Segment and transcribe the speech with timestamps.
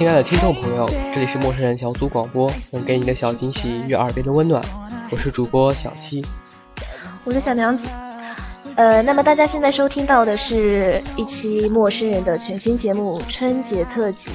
[0.00, 4.64] 亲爱的听众朋友，这里是陌生人小组广播，能给你的小惊喜与耳边的温暖。
[5.10, 6.24] 我是主播小七，
[7.22, 7.86] 我是小娘子。
[8.76, 14.30] 呃，那么大家现在收听到的是一期陌生人的全新节目春节特辑。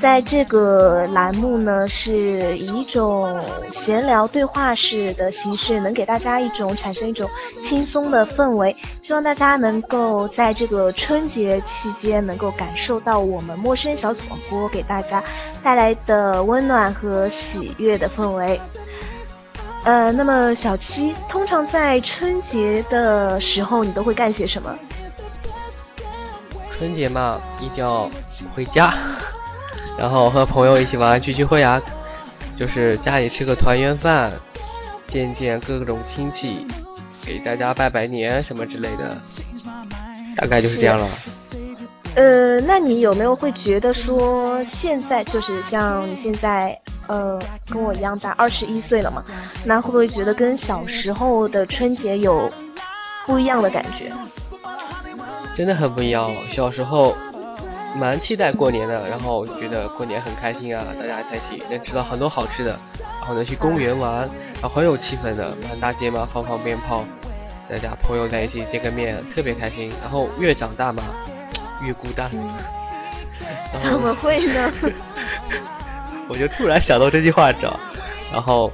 [0.00, 3.40] 在这个栏目呢，是以一种
[3.72, 7.30] 闲聊对话式的形式，能给大家一种产生一种
[7.64, 8.74] 轻松的氛围。
[9.00, 15.22] 希望大家能够在这个春节期间，能够感受到我们陌生小组广播给大家
[15.62, 18.60] 带来的温暖和喜悦的氛围。
[19.84, 24.76] 呃，那么小七，通常在春节的时候，你都会干些什么？
[26.76, 28.10] 春节嘛，一定要
[28.54, 28.94] 回家。
[29.98, 31.80] 然后和朋友一起玩聚聚会啊，
[32.58, 34.32] 就是家里吃个团圆饭，
[35.08, 36.66] 见见各种亲戚，
[37.24, 39.16] 给大家拜拜年什么之类的，
[40.36, 41.08] 大概就是这样了。
[42.14, 47.38] 呃，那你有没有会觉得说现在就是像你现在呃
[47.68, 49.22] 跟我一样大二十一岁了嘛？
[49.64, 52.50] 那会不会觉得跟小时候的春节有
[53.24, 54.12] 不一样的感觉？
[55.54, 57.14] 真的很不一样，小时候。
[57.94, 62.78] 蛮期待过年的，然后觉得过年很开心啊，大家在一起能吃到很多好吃的，
[63.20, 64.28] 然后能去公园玩，
[64.60, 67.04] 然后很有气氛的，满大街嘛放放鞭炮，
[67.68, 69.92] 大家朋友在一起见个面，特别开心。
[70.00, 71.02] 然后越长大嘛，
[71.82, 72.30] 越孤单。
[73.82, 74.72] 怎么会呢？
[76.28, 77.78] 我就突然想到这句话着，
[78.32, 78.72] 然后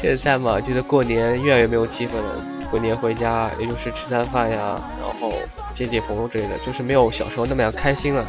[0.00, 2.42] 现在嘛，觉得过年越来越没有气氛了。
[2.70, 5.32] 过年回家也就是吃餐饭呀，然后。
[5.74, 8.24] 接接朋友之类的，就是没有小时候那么样开心了。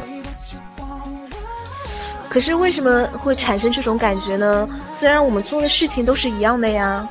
[2.28, 4.68] 可是为什么会产生这种感觉呢？
[4.94, 7.08] 虽然我们做的事情都是一样的呀。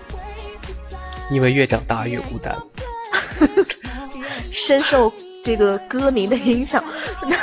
[1.31, 2.56] 因为越长大越孤单。
[4.52, 5.11] 深受
[5.44, 6.84] 这个歌名的影响，
[7.28, 7.38] 那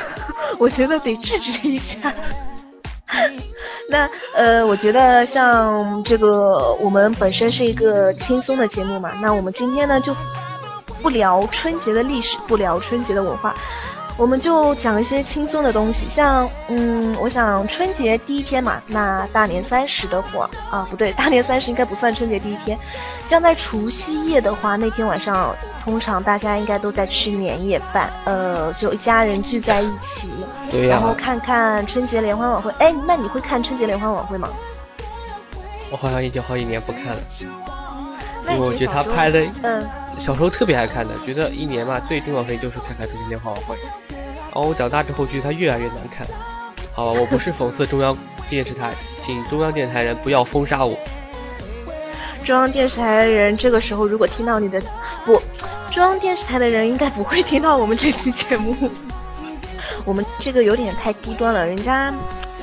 [0.59, 2.13] 我觉得得制止一下。
[3.89, 10.15] 那呃，我觉得像这个，我们本身是一个轻松的节目嘛，那我们今天呢就。
[11.03, 13.55] 不聊春节的历史，不聊春节的文化，
[14.17, 16.07] 我们就讲一些轻松的东西。
[16.07, 22.79] 像，嗯，我想春节第一天嘛，那大年三十的话，啊，不对，大年三十应该不算春节第一天。
[23.29, 30.31] 像在除夕夜的话，那天晚上通常大家应该都在吃年夜饭，呃，就一家人聚在一起，
[30.89, 32.71] 然后看看春节联欢晚会。
[32.79, 34.49] 哎，那你会看春节联欢晚会吗？
[35.91, 37.21] 我好像已经好几年不看了，
[38.49, 39.87] 因为我觉得他拍的，嗯。
[40.19, 43.77] 小时候特别爱看的，觉得一年嘛最重要的事情就是看看春节联欢晚会。
[44.09, 46.27] 然后我长大之后觉得他越来越难看。
[46.93, 48.17] 好吧，我不是讽刺中央
[48.51, 48.93] 电视台，
[49.25, 50.99] 请中央电视台人不要封杀我。
[52.45, 54.83] 中央电视台的人这个时候如果听到你的
[55.25, 55.41] 不，
[55.91, 58.75] 中央电视台的人应该不会听到我们这期节目。
[60.05, 62.13] 我们这个有点太低端了，人家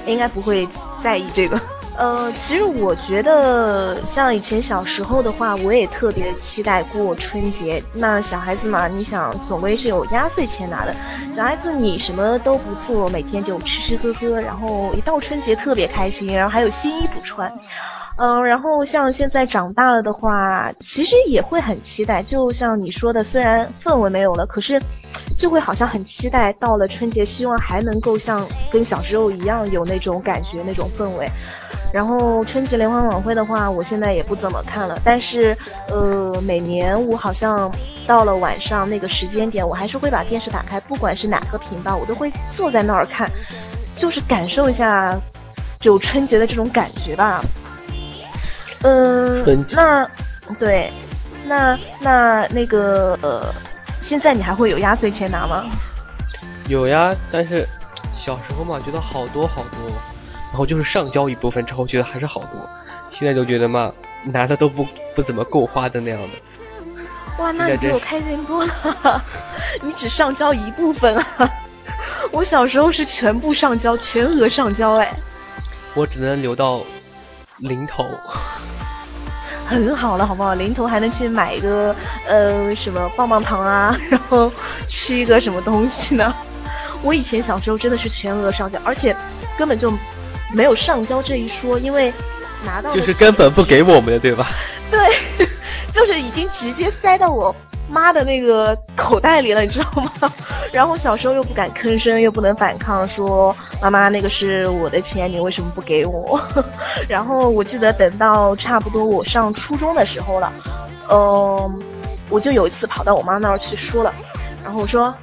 [0.06, 0.68] 应该不会
[1.04, 1.60] 在意这个。
[1.98, 7.84] 呃，其实我觉得像以前小时候的话，我也特别期待过春节。
[7.92, 10.96] 那小孩子嘛，你想总归是有压岁钱拿的。
[11.36, 17.52] 小孩子你什么都不做，每天就吃吃喝喝，然后一到春节特别开心，然后还有新衣服穿。
[18.18, 22.24] 嗯，然后像现在长大了的话，其实也会很期待。
[22.24, 24.82] 就像你说的，虽然氛围没有了，可是
[25.38, 31.30] 就会好像很期待到了春节，希望还能够像跟小时候一样有那种感觉、那种氛围。
[31.94, 35.00] 然后春节联欢晚会的话，我现在也不怎么看了。
[35.06, 35.56] 但是，
[35.88, 37.72] 呃，每年我好像
[38.08, 43.30] 到了晚上那个时间点，我还是会把电视打开，不管是哪个频道，我都会坐在那儿看，
[43.96, 45.16] 就是感受一下
[45.80, 47.44] 就春节的这种感觉吧。
[48.84, 50.10] 嗯，那
[50.60, 50.92] 对，
[51.46, 53.54] 那那那个呃，
[54.02, 55.66] 现在你还会有压岁钱拿吗？
[56.68, 57.68] 有呀，但是
[58.14, 59.90] 小时候嘛，觉得好多好多，
[60.52, 62.70] 然后就是上交一部分之后，觉得还是好多，
[63.12, 63.92] 现在就觉得嘛，
[64.24, 67.44] 拿的都不不怎么够花的那样的。
[67.44, 69.24] 哇，那你比我开心多了，
[69.82, 71.50] 你只上交一部分啊，
[72.32, 75.14] 我小时候是全部上交，全额上交哎。
[75.96, 76.84] 我只能留到。
[77.60, 78.10] 零头，
[79.68, 80.54] 很好了，好不好？
[80.54, 81.96] 零头还能去买一个
[82.28, 84.52] 呃什么棒棒糖啊， 然后
[84.88, 86.34] 吃一个什么东西呢？
[87.04, 89.16] 我以前小时候真的是全额上交，而且
[89.58, 89.92] 根本就
[90.54, 92.14] 没有上交这一说，因为
[92.66, 94.48] 拿到就是根本不给我们的，对吧？
[94.90, 95.00] 对，
[95.94, 97.56] 就是已经直接塞到我。
[97.90, 100.32] 妈的那个口袋里了，你知道吗？
[100.74, 106.40] 然后小时候又不敢吭声，又不能反抗，说妈妈那个是我的钱，你为什么不给我？
[107.08, 110.52] 然后我记得等到差不多我上初中的时候了，
[111.10, 111.82] 嗯，
[112.30, 114.14] 我就有一次跑到我妈那儿去说了，
[114.64, 115.14] 然后我说，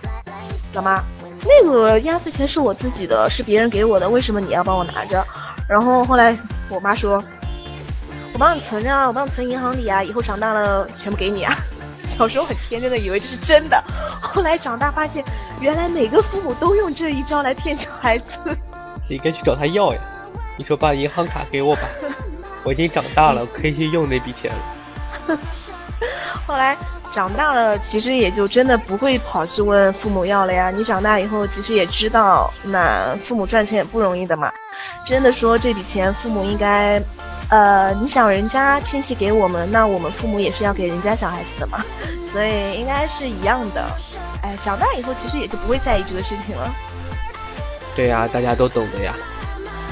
[0.73, 1.05] 老妈，
[1.45, 5.23] 那个压岁钱是我自己的，是别人给我的，为什么你要帮我拿着？
[5.69, 6.37] 然后后来
[6.71, 7.23] 我妈说，
[8.33, 11.55] 我帮你存着啊，我帮你存银行里啊，以后长大了全部给你啊。
[12.09, 13.83] 小时候很天真的以为这是真的，
[14.21, 15.25] 后来长大发现，
[15.61, 18.27] 原来每个父母都用这一招来骗小孩子。
[19.09, 20.01] 你该去找他要呀，
[20.57, 21.83] 你说把银行卡给我吧，
[22.65, 25.39] 我已经长大了，可以去用那笔钱了。
[26.47, 26.77] 后来。
[27.13, 30.73] 长大了，其实也就真的不会跑去问父母要了呀。
[30.73, 34.53] 你长大以后，其实也知道，那父母赚钱也不容易的嘛。
[35.07, 37.01] 真的说这笔钱，父母应该，
[37.51, 41.85] 呃，你想人家亲戚给我们，那我们父母也是要给人家小孩子的嘛，
[42.33, 43.85] 所以应该是一样的。
[44.43, 46.75] 哎，长大以后其实也就不会在意这个事情了。
[47.95, 49.15] 对呀，大家都懂的呀。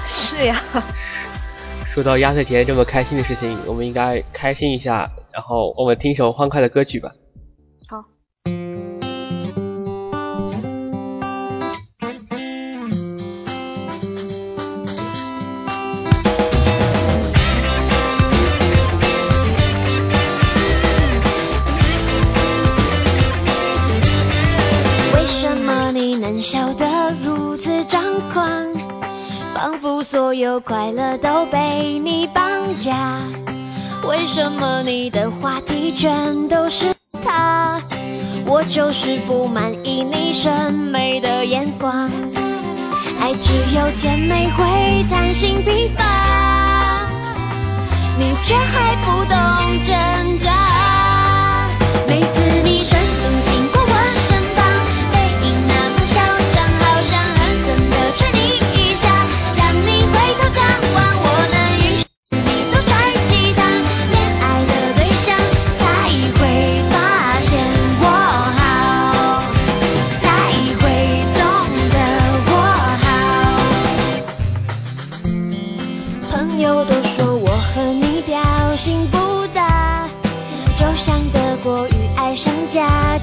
[0.08, 0.60] 是呀。
[1.94, 7.10] 说到压岁钱这么开心的事情，我们应该开心一下，然后我们听首欢快的歌曲吧。
[29.62, 32.42] 仿佛所有快乐都被你绑
[32.82, 33.20] 架，
[34.08, 36.92] 为什么你的话题全都是
[37.24, 37.80] 他？
[38.44, 42.10] 我就是不满意你审美的眼光，
[43.20, 47.06] 爱只有甜美会贪心疲乏，
[48.18, 49.38] 你却还不懂
[49.86, 50.61] 挣扎，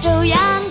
[0.02, 0.64] 这样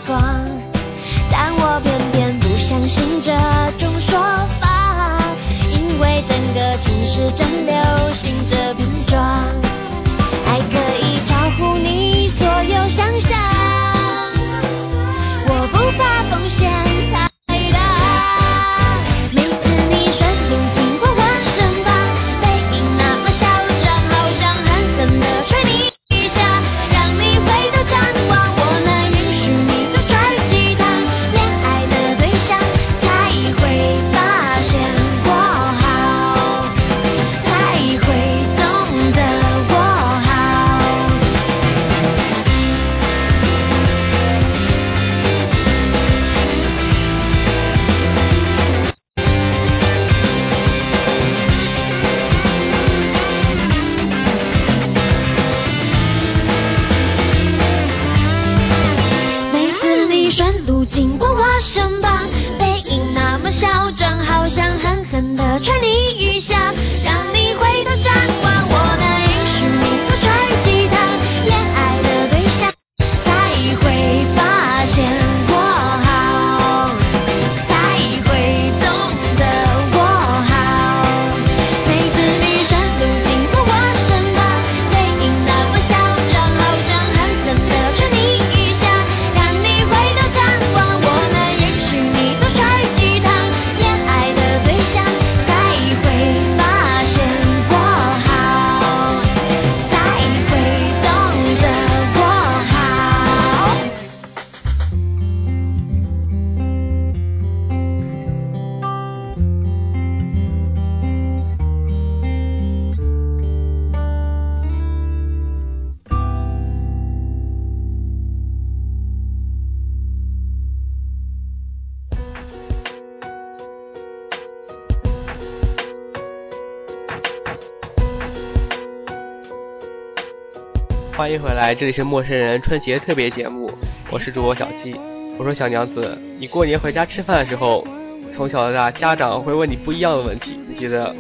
[131.29, 133.71] 欢迎回来，这里是陌生人春节特别节目，
[134.11, 134.99] 我是主播小七。
[135.39, 137.87] 我说小娘子，你过年回家吃饭的时候，
[138.35, 141.15] 从小到大家长会问你不一样的问题，你觉得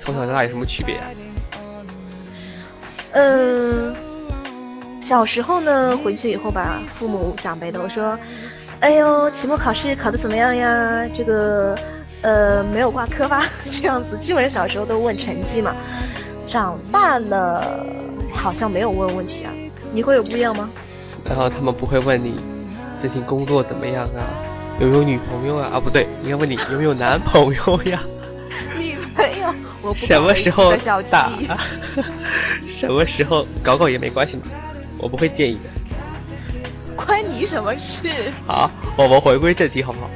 [0.00, 0.96] 从小到大有什么区别？
[3.12, 3.94] 嗯，
[5.00, 8.18] 小时候呢，回去以后吧，父母长辈都说，
[8.80, 11.06] 哎呦，期末考试考的怎么样呀？
[11.14, 11.78] 这个，
[12.22, 13.44] 呃，没有挂科吧？
[13.70, 15.72] 这样子，基本上小时候都问成绩嘛。
[16.48, 17.86] 长大了，
[18.36, 19.52] 好像没有问问题啊。
[19.92, 20.68] 你会有不一样吗？
[21.24, 22.38] 然后他们不会问你
[23.00, 24.22] 最近工作怎么样啊，
[24.80, 25.70] 有没有女朋友啊？
[25.74, 28.00] 啊，不对，应该问你有没有男朋友呀？
[28.78, 29.52] 女朋友，
[29.82, 30.72] 我不什么时候
[31.10, 31.32] 打？
[32.78, 34.42] 什么时候搞搞也没关系嘛，
[34.98, 37.04] 我不会介意的。
[37.04, 38.08] 关你什么事？
[38.46, 40.10] 好，我们回归正题，好不好？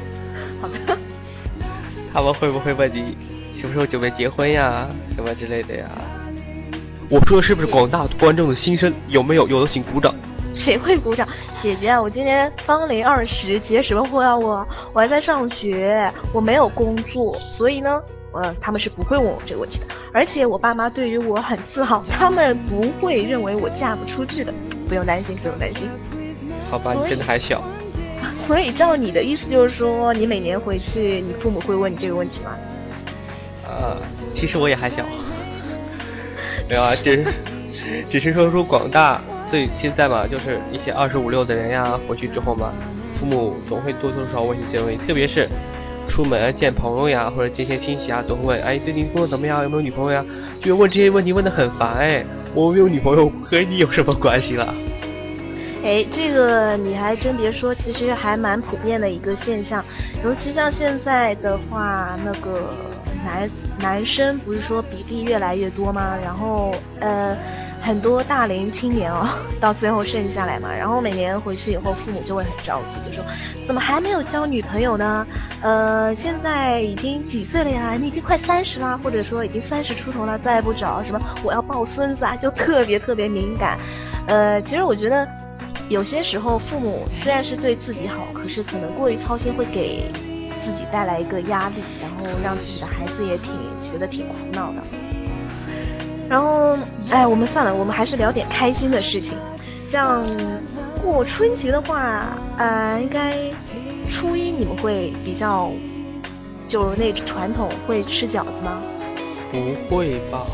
[0.63, 0.97] 好的。
[2.13, 3.17] 他们会不会问你
[3.61, 4.87] 什么时候准备结婚呀，
[5.17, 5.87] 什么之类的呀？
[7.11, 8.95] 我说的是不是广大观众的心声？
[9.09, 9.49] 有没有？
[9.49, 10.15] 有的请鼓掌。
[10.55, 11.27] 谁会鼓掌？
[11.61, 14.39] 姐姐，我今年芳龄二十，结什么婚啊？
[14.39, 18.01] 我我还在上学，我没有工作，所以呢，
[18.35, 19.87] 嗯，他们是不会问我这个问题的。
[20.13, 24.55] 而且我爸妈对于我很自豪，他们不会认为我嫁不出去的，
[24.89, 25.89] 不用担心，不用担心。
[26.71, 27.61] 好吧，你真的还小。
[28.47, 32.57] 所以照你的意思就是说，你每年回去，你父母会问你这个问题吗？
[33.67, 33.97] 呃，
[34.33, 35.05] 其实我也还小，
[36.71, 37.27] 没有啊，只
[38.09, 42.73] 只是说说广大，所以现在嘛，就是一些二十五六的人呀，回去之后嘛，
[43.19, 45.49] 父母总会多多少少问一些问题，特别是
[46.09, 49.65] 出门见朋友呀，或者见些亲戚啊，总会问，哎，最近工作怎么样？
[49.65, 50.25] 有没有女朋友呀？
[50.63, 52.25] 就问这些问题问的很烦，哎，
[52.55, 54.73] 我没有女朋友和你有什么关系了？
[55.83, 59.85] 哎，这个你还真别说，其实还蛮普遍的一个现象，
[60.23, 62.71] 尤其像现在的话，那个
[63.25, 66.15] 男男生不是说比例越来越多吗？
[66.23, 67.37] 然后呃，
[67.81, 69.29] 很多大龄青年哦，
[69.61, 73.25] 到最后剩下来嘛，然后每年回去以后，父母就会很着急，就说
[73.67, 75.27] 怎么还没有交女朋友呢？
[75.61, 77.95] 呃，现在已经几岁了呀？
[77.99, 83.79] 你已经快三十啦，或者说已经三十出头了，再不找什么我要抱孙子啊，就特别特别敏感。
[84.27, 85.27] 呃，其实我觉得。
[85.89, 90.09] 有些时候，父母虽然是对自己好，可是可能过于操心，会给
[90.65, 93.53] 自己带来一个压力，然后让自己的孩子也挺
[93.91, 94.83] 觉得挺苦恼的。
[96.29, 96.77] 然后，
[97.11, 99.37] 哎，我们算了，我们还是聊点开心的事情。
[99.91, 100.25] 像
[101.03, 103.37] 过春节的话，呃，应该
[104.11, 105.71] 初一你们会比较，
[106.69, 108.81] 就是那传统会吃饺子吗？
[109.51, 110.47] 不会吧？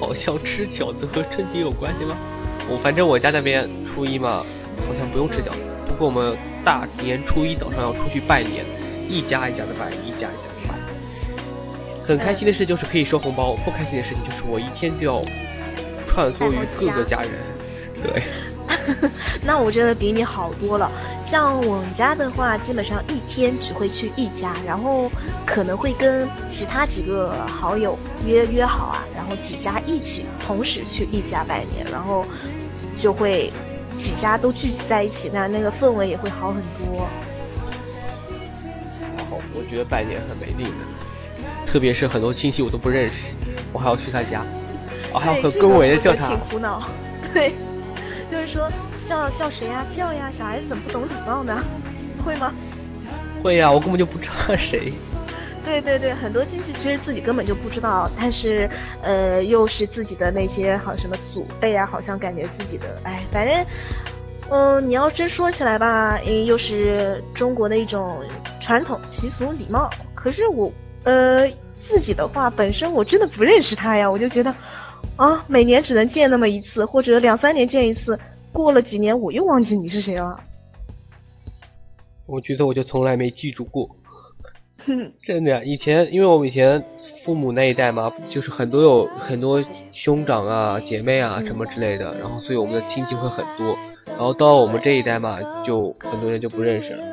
[0.00, 2.16] 好像吃饺子和春节有关系吗？
[2.70, 4.44] 我反正我家那边初一嘛。
[4.88, 8.64] 好像不用吃饺子，不过我们大年初一早上要出去拜年，
[9.08, 10.74] 一家一家的拜，一家一家的拜。
[12.06, 15.24] 很开心的事就是可以收红包，不开心的事情就是我一天就要
[16.08, 17.30] 穿梭于各个家人。
[18.02, 18.22] 对。
[19.44, 20.90] 那我真的比你好多了。
[21.26, 25.10] 像我们家的话，基本上一天只会去一家，然后
[25.46, 32.26] 可能会跟其他几个好友约约好啊，然后几家一起同时去一家拜年，然后
[33.00, 33.52] 就会。
[34.02, 37.06] 几家都聚集在一起，那那个氛围也会好很多。
[39.54, 43.14] 我觉得拜年很没劲的，特别是很多亲戚我都不认识，
[43.72, 44.44] 我还要去他家，
[45.12, 46.28] 我还要很恭维的叫他。
[46.28, 46.82] 挺苦恼。
[47.32, 47.54] 对，
[48.30, 48.70] 就是说
[49.08, 49.86] 叫叫谁呀？
[49.92, 50.30] 叫呀！
[50.36, 51.62] 小孩子怎么不懂礼貌呢？
[52.24, 52.52] 会吗？
[53.42, 54.92] 会呀，我根本就不知道谁。
[55.64, 58.68] 对对对，很多亲戚其实自己根本就不知道，但是
[59.02, 63.64] 呃，又是自己的那些好什么祖辈啊，好像感觉自己的，哎，反正，
[64.50, 68.20] 嗯，你要真说起来吧，又是中国的一种
[68.60, 69.90] 传统习俗礼貌。
[70.14, 70.70] 可是我
[71.04, 71.48] 呃
[71.86, 74.54] 自己的话，本身我真的不认识他呀，我就觉得
[75.16, 78.18] 啊，每年只能见那么一次，或者两三年见一次，
[78.52, 80.38] 过了几年我又忘记你是谁了。
[82.26, 83.88] 我觉得我就从来没记住过。
[85.26, 86.84] 真的呀，以前因为我们以前
[87.24, 93.74] 父母那一代嘛，就是很多有很多兄长啊、姐妹啊什么之类的，然后所以我们的亲戚会很多。
[94.06, 97.04] 然后到我们这一代嘛，就很多人就不认识了。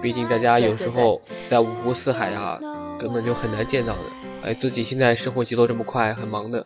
[0.00, 2.58] 毕竟大家有时候在五湖四海啊，
[2.98, 4.02] 根本就很难见到的。
[4.42, 6.64] 哎，自己现在生活节奏这么快，很忙的，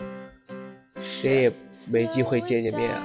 [1.02, 1.52] 谁也
[1.90, 3.02] 没机会见见面啊。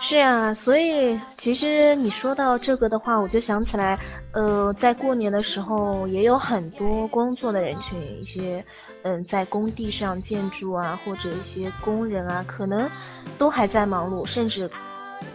[0.00, 3.98] 是呀，所以其实你说到这个的话，我就想起来，
[4.32, 8.64] 呃，在过年的时候也有很多工作的人群，一些
[9.02, 12.90] 嗯在工地上建筑啊，或者一些工人啊，可能
[13.38, 14.70] 都还在忙碌，甚至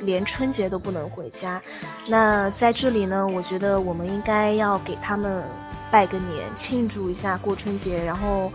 [0.01, 1.61] 连春节都不能回家。
[2.07, 5.43] 那在这里呢，我觉得我们应该要给他们
[5.89, 8.51] 拜个年，庆祝一下过春节，然后。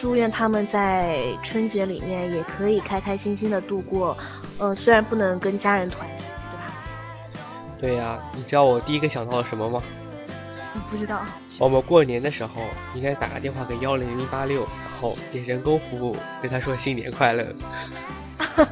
[0.00, 4.16] 祝愿他们在春节里面也可以开开心心的度过，
[4.58, 6.72] 呃，虽然不能跟家人团聚，对吧？
[7.78, 9.82] 对呀，你知道我第一个想到了什么吗？
[10.90, 11.20] 不知道。
[11.58, 12.62] 我们过年的时候
[12.94, 17.54] 应该打个电话给幺零零八六，然后点人工服务，跟他说新年快乐。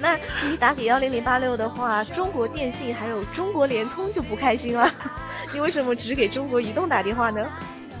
[0.00, 0.18] 那
[0.50, 4.92] 你打给幺零零八六的话，中国电信还有中国联通就不开心了。
[5.54, 7.48] 你为什么只给中国移动打电话呢？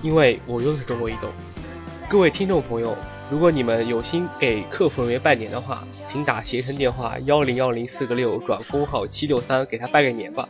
[0.02, 1.30] 因为我用的是中国移动。
[2.06, 2.96] 各位听众朋友，
[3.30, 10.48] 如果你们有心给客服人员拜年的话，请打携程电话幺零幺零四个六转工号七六三给他拜个年吧。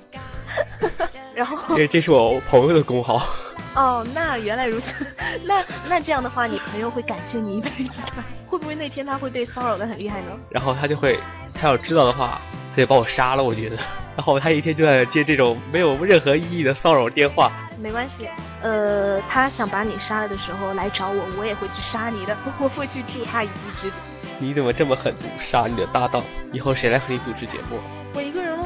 [1.34, 3.26] 然后这这是我朋友的工号。
[3.74, 5.06] 哦，那原来如此。
[5.44, 8.22] 那那这样的话，你朋友会感谢你一辈子的。
[8.46, 10.30] 会不会那天他会被骚扰的很厉害呢？
[10.50, 11.18] 然后他就会，
[11.54, 12.40] 他要知道的话，
[12.74, 13.42] 他就把我杀了。
[13.42, 13.76] 我觉得。
[14.16, 17.50] 然后他一天就在接这种没有任何意义的骚扰电话。
[17.78, 18.28] 没关系，
[18.62, 23.92] 呃，他想把你杀了的时候来找我，我也会去杀你的， 我会去助他一臂之力。
[24.38, 26.22] 你怎么这么狠毒，杀你的搭档？
[26.52, 27.78] 以后谁来和你主持节目？
[28.14, 28.64] 我一个人喽。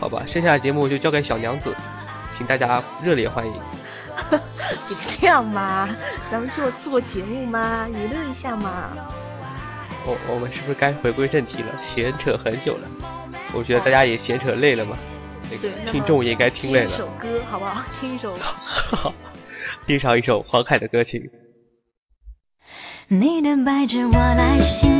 [0.00, 1.74] 好吧，剩下的节目就交给小娘子，
[2.36, 3.52] 请大家热烈欢迎。
[4.30, 5.88] 别这样嘛，
[6.30, 8.90] 咱们做做节目嘛，娱乐一下嘛。
[10.06, 11.74] 我我们是不是该回归正题了？
[11.84, 12.88] 闲扯很久了，
[13.52, 14.96] 我觉得大家也闲扯累了嘛。
[15.48, 16.86] 对，听众也该听累了。
[16.86, 17.82] 听一首歌好不好？
[18.00, 18.36] 听一首。
[19.86, 21.30] 听上一首黄凯的歌曲。
[23.08, 24.95] 你的白纸我来信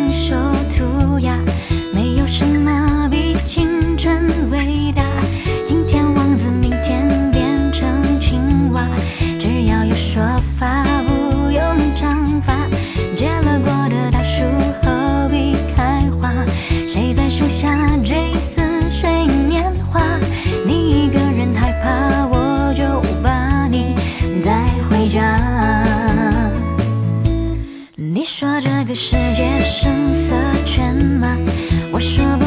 [28.58, 31.36] 这个世界声色犬马，
[31.92, 32.45] 我说不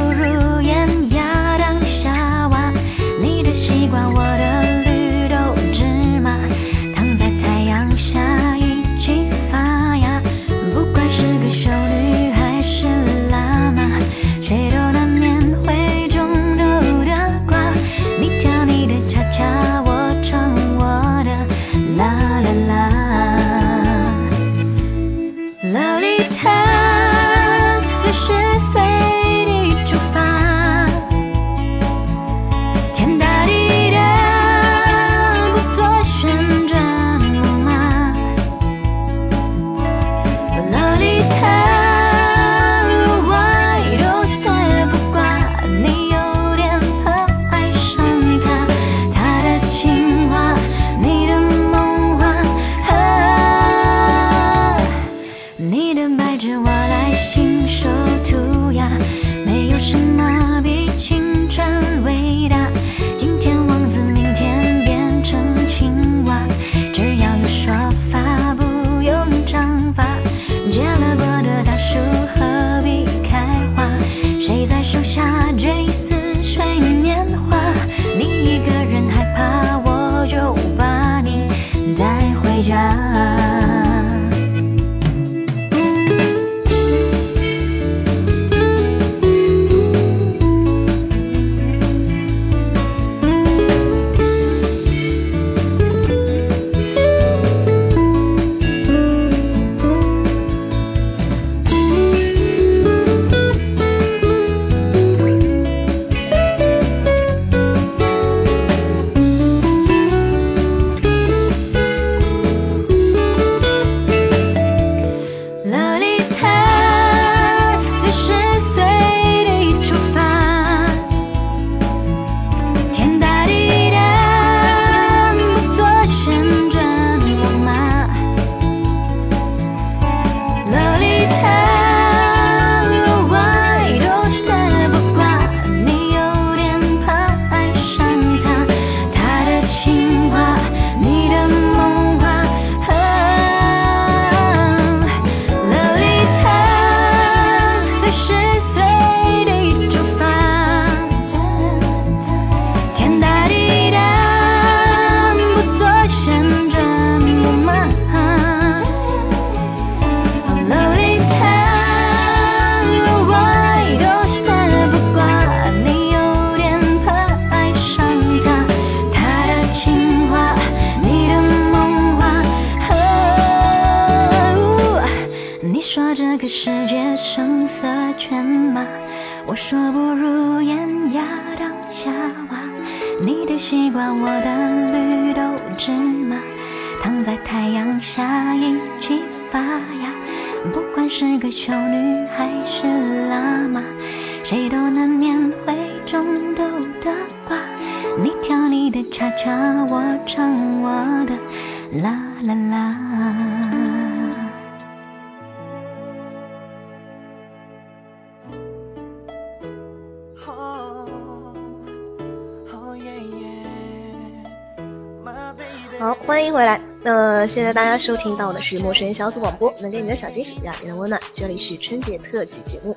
[216.00, 216.80] 好，欢迎回来。
[217.04, 221.22] 那现在大家收听到的是陌生人小组广播，能给你的小惊喜，让你的温暖。
[221.36, 222.96] 这里是春节特辑节目。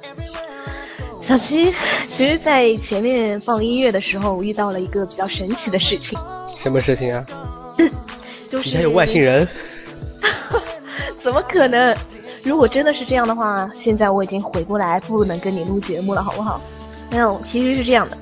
[1.21, 1.75] 小七，
[2.15, 6.17] 其实，在前面放音乐的时候，我遇到了一个比较神奇的事情。
[6.63, 7.27] 什么事情啊？
[8.49, 9.49] 就是底下有外星人？
[11.25, 11.97] 怎么可能？
[12.45, 16.61] 如果真的是这样的话，现在我已经回过来，不能跟你录节目了，好不好？
[17.11, 18.17] 没有，其实是这样的。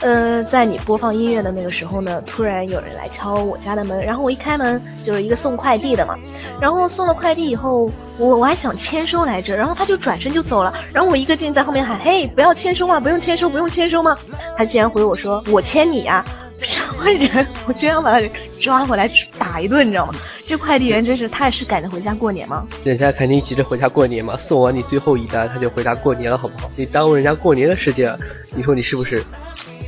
[0.00, 6.16] 呃，在你播放音乐的那个时候呢，突然有人来敲我家的门，然后我一开门就是一个送快递的嘛，
[6.58, 14.16] 然后送了快递以后，我我还想签收来着，然后他就转身就走了，然后我一个劲在后面喊，嘿，不要签收嘛，不用签收，不用签收嘛？
[14.56, 16.24] 他竟然回我说，我签你呀，
[16.62, 17.46] 什么人？
[17.66, 18.28] 我真要把他
[18.60, 20.14] 抓回来打一顿，你知道吗？
[20.46, 22.66] 这快递员真是，他也是赶着回家过年吗？
[22.84, 26.70] 人家肯定急着回家过年嘛，送完你最后一单他就回家过年了，好不好？
[26.76, 28.18] 你耽误人家过年的时间，
[28.54, 29.24] 你说你是不是？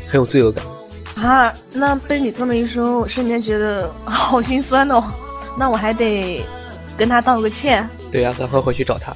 [0.08, 0.64] 很有罪恶感
[1.16, 1.52] 啊！
[1.72, 5.02] 那被你这么一说，我瞬间觉得好心酸哦。
[5.58, 6.44] 那我还得
[6.96, 7.88] 跟他道个歉。
[8.10, 9.14] 对呀，赶快回去找他。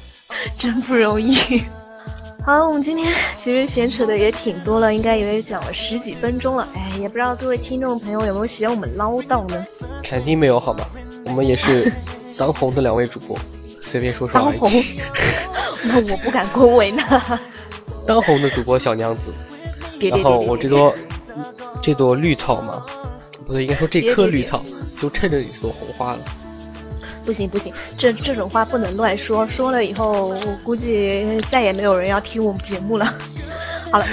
[0.57, 1.63] 真不容易。
[2.47, 6.65] 好，我们今天其实闲扯的也挺多了，应该也讲了十几分钟了。
[6.73, 9.65] 哎，也不知道各位听众朋友有没有嫌我们唠叨呢？
[10.01, 10.85] 肯定没有，好吗？
[11.25, 11.91] 我们也是
[12.37, 13.37] 当红的两位主播，
[13.83, 14.57] 随便说说而已。
[14.57, 14.83] 当红？
[15.83, 17.03] 那我不敢恭维呢。
[18.07, 19.23] 当红的主播小娘子。
[20.09, 20.95] 然后我这朵
[21.81, 22.81] 这朵绿草嘛，
[23.45, 24.63] 不对，应该说这棵绿草
[24.97, 26.19] 就衬着你这朵红花了。
[27.27, 33.05] 不行不行，这这种话不能乱说，说了以后我估计再也没有人要听我们节目了。
[33.91, 34.05] 好了，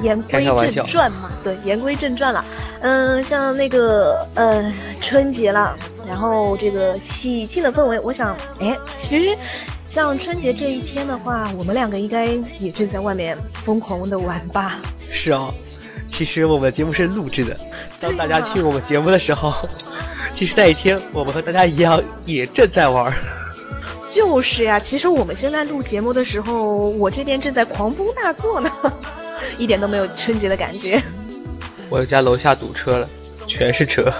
[0.00, 2.44] 言归正传嘛，对，言归正传了。
[2.80, 9.36] 嗯，像那个呃春节了，然后这个喜庆的氛围，我想，哎，其实。
[9.84, 12.24] 像春节这一天的话，我们两个应该
[12.58, 14.78] 也正在外面疯狂的玩吧？
[15.10, 15.52] 是啊，
[16.10, 17.54] 其实我们节目是录制的，
[18.00, 19.52] 当大家听我们节目的时候，
[20.36, 23.12] 其实那一天我们和大家一样也正在玩。
[24.10, 28.70] 就是呀，其实我们现在录节目的时候，我这边正在狂风大作呢，
[29.58, 31.02] 一点都没有春节的感觉。
[31.88, 33.08] 我家楼下堵车了，
[33.46, 34.12] 全是车。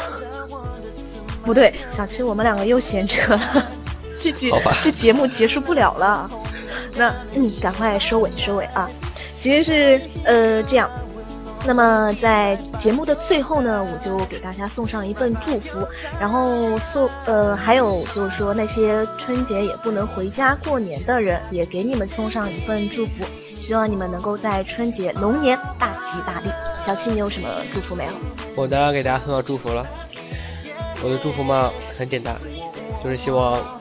[1.44, 3.68] 不对，小七，我们两个又闲车了。
[4.20, 4.50] 这节
[4.82, 6.30] 这节目结束不了了，
[6.94, 8.88] 那嗯，赶快收尾收尾啊！
[9.40, 10.88] 其实是呃这样，
[11.64, 15.87] 那么在节目的最后呢，我就给大家送上一份祝福，
[16.18, 26.51] 然后送呃还有就是说那些春节也不能回家过年的人，也给你们送上一份祝福，希望你们能够在春节龙年大吉大利。
[26.85, 28.12] 小七，你有什么祝福没有？
[28.57, 29.87] 我当然给大家送上祝福了，
[31.03, 32.37] 我的祝福嘛很简单，
[33.03, 33.81] 就是希望。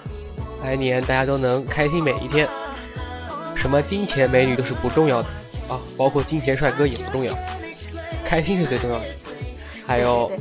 [0.63, 2.47] 来年大家都能开心每一天，
[3.55, 5.27] 什么金钱美女都是不重要的
[5.67, 7.33] 啊，包括金钱帅哥也不重要，
[8.31, 9.05] 开心是最重要的。
[9.85, 10.31] 还有，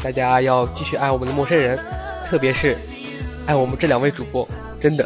[0.00, 1.76] 大家要继续爱我们的陌生人，
[2.24, 2.78] 特别是
[3.46, 4.48] 爱我们这两位主播，
[4.80, 5.04] 真的。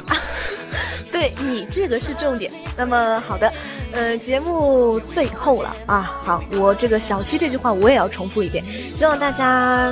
[1.10, 2.52] 对你这个是重点。
[2.76, 3.50] 那么好的，
[3.92, 8.62] 呃，节目最后了啊，好，我这个小七这句话我也要重复一遍，
[8.98, 9.90] 希望大家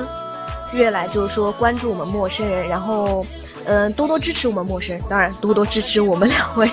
[0.75, 3.25] 越来就是说关注我们陌生人，然后。
[3.69, 6.71] 嗯，多多支持我们陌生人，当然多多支持我们两位。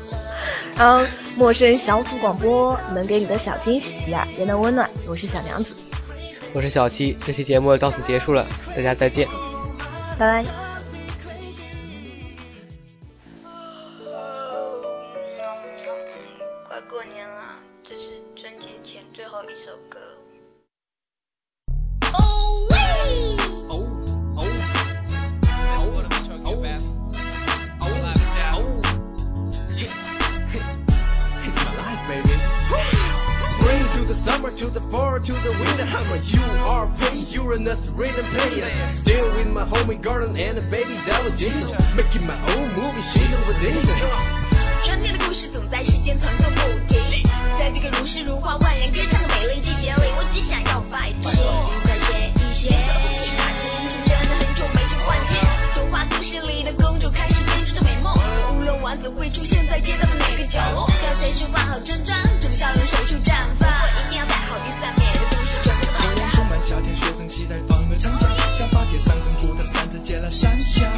[0.76, 1.06] 然后，
[1.40, 4.90] 陌生小组广播能给你的小惊喜呀，也能温暖。
[5.08, 5.74] 我是小娘子，
[6.52, 7.16] 我是小七。
[7.24, 9.26] 这期节目到此结束了，大家再见。
[10.18, 10.44] 拜拜。
[16.68, 19.98] 快过年了，这是春节前最后一首歌。
[34.90, 38.58] for to the winner，how are you are pay you are a not really pay
[38.98, 41.54] still with my homie garden and baby that was it
[41.94, 43.86] making my own movie she's over this。
[44.84, 47.22] 春天的故事总在时间层匆不停，
[47.56, 52.70] 在这个如诗如画、万人歌唱的美丽季节里，我只想要拜托你，再写一些。
[52.70, 55.36] 可空气大师心情真的很久没见幻听。
[55.74, 58.12] 童话故事里的公主开始编织的美梦，
[58.58, 63.79] 乌龙丸总会出现在街道的每个角落，要谁是花好针章，肿胀的手术绽放。
[64.66, 70.89] 雨上美的故事全部都打湿充满夏天学生期待放了长假想把给三公主的扇子借来扇下。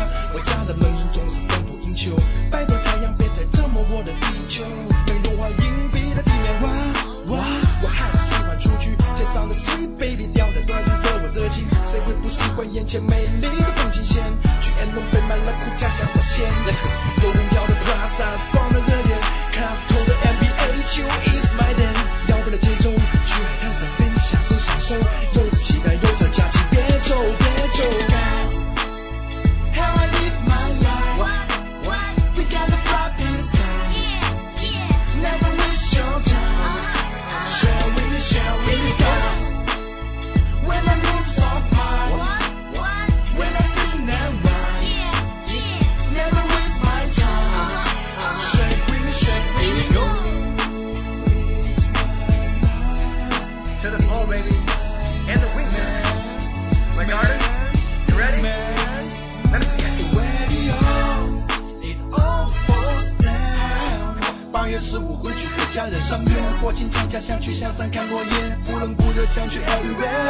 [67.93, 70.22] 看过夜，不冷不热想去 everywhere。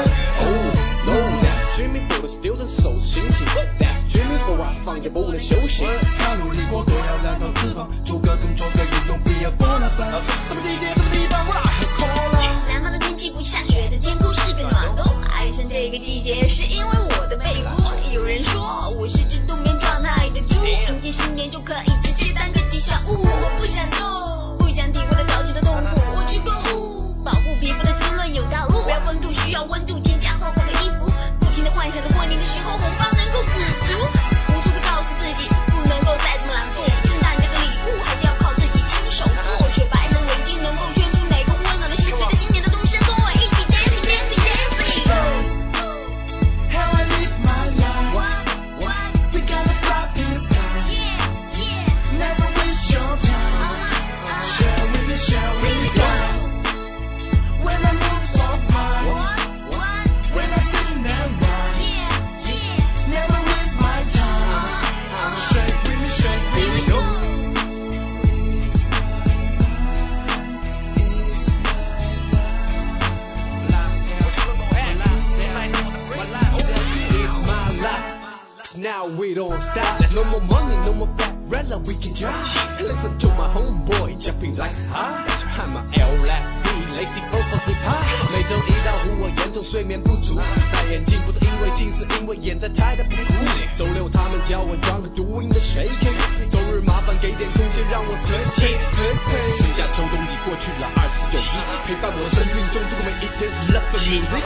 [95.72, 99.56] 周日麻烦给点空间，让我随呸呸。
[99.56, 101.56] 春夏秋冬已过去了二十又一，
[101.86, 104.44] 陪伴我生命中度过每一天是 love for music。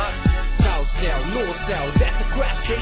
[0.63, 2.79] South style North style That's a question。